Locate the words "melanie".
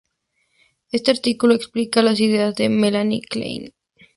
2.69-3.21